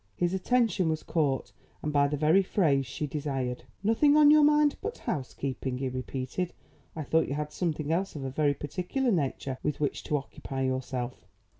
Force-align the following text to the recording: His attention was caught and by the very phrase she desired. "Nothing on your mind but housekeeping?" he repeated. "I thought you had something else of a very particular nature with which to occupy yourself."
His 0.15 0.33
attention 0.33 0.89
was 0.89 1.03
caught 1.03 1.51
and 1.83 1.93
by 1.93 2.07
the 2.07 2.17
very 2.17 2.41
phrase 2.41 2.87
she 2.87 3.05
desired. 3.05 3.65
"Nothing 3.83 4.17
on 4.17 4.31
your 4.31 4.43
mind 4.43 4.75
but 4.81 4.97
housekeeping?" 4.97 5.77
he 5.77 5.89
repeated. 5.89 6.53
"I 6.95 7.03
thought 7.03 7.27
you 7.27 7.35
had 7.35 7.51
something 7.51 7.91
else 7.91 8.15
of 8.15 8.23
a 8.23 8.31
very 8.31 8.55
particular 8.55 9.11
nature 9.11 9.59
with 9.61 9.79
which 9.79 10.03
to 10.05 10.17
occupy 10.17 10.63
yourself." 10.63 11.27